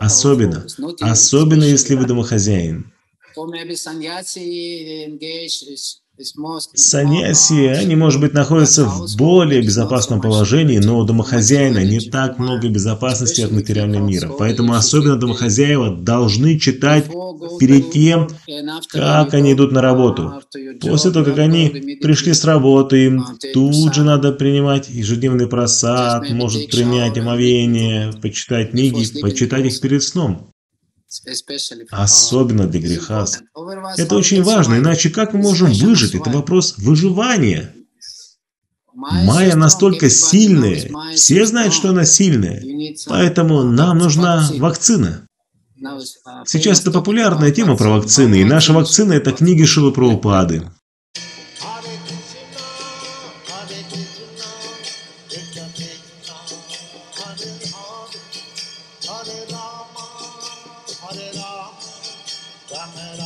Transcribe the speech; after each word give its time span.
Особенно, 0.00 0.66
особенно 1.00 1.64
если 1.64 1.94
вы 1.94 2.06
домохозяин. 2.06 2.92
Саньяси, 6.74 7.94
может 7.96 8.20
быть, 8.20 8.34
находятся 8.34 8.84
в 8.84 9.16
более 9.16 9.60
безопасном 9.62 10.20
положении, 10.20 10.78
но 10.78 10.98
у 10.98 11.04
домохозяина 11.04 11.82
не 11.84 11.98
так 11.98 12.38
много 12.38 12.68
безопасности 12.68 13.40
от 13.40 13.50
материального 13.50 14.06
мира. 14.06 14.30
Поэтому 14.38 14.74
особенно 14.74 15.16
домохозяева 15.16 15.96
должны 15.96 16.58
читать 16.58 17.06
перед 17.58 17.90
тем, 17.90 18.28
как 18.90 19.34
они 19.34 19.54
идут 19.54 19.72
на 19.72 19.82
работу. 19.82 20.40
После 20.80 21.10
того, 21.10 21.24
как 21.24 21.38
они 21.38 21.98
пришли 22.00 22.32
с 22.32 22.44
работы, 22.44 23.06
им 23.06 23.24
тут 23.52 23.92
же 23.94 24.04
надо 24.04 24.30
принимать 24.30 24.88
ежедневный 24.88 25.48
просад, 25.48 26.30
может 26.30 26.70
принять 26.70 27.18
омовение, 27.18 28.12
почитать 28.22 28.70
книги, 28.70 29.20
почитать 29.20 29.66
их 29.66 29.80
перед 29.80 30.02
сном. 30.04 30.53
Особенно 31.90 32.66
для 32.66 32.80
греха. 32.80 33.26
Это 33.96 34.16
очень 34.16 34.42
важно, 34.42 34.76
иначе 34.76 35.10
как 35.10 35.32
мы 35.32 35.40
можем 35.40 35.72
выжить? 35.72 36.14
Это 36.14 36.30
вопрос 36.30 36.74
выживания. 36.78 37.74
Майя 38.94 39.56
настолько 39.56 40.08
сильная, 40.08 40.88
все 41.14 41.44
знают, 41.46 41.74
что 41.74 41.90
она 41.90 42.04
сильная, 42.04 42.62
поэтому 43.06 43.64
нам 43.64 43.98
нужна 43.98 44.48
вакцина. 44.58 45.26
Сейчас 46.46 46.80
это 46.80 46.92
популярная 46.92 47.50
тема 47.50 47.76
про 47.76 47.90
вакцины, 47.90 48.36
и 48.36 48.44
наша 48.44 48.72
вакцина– 48.72 49.12
это 49.14 49.32
книги 49.32 49.64
Шилы 49.64 49.92
Прабхупады. 49.92 50.62
Hare 59.24 59.46
Rama, 59.50 59.93
Ram 62.84 63.23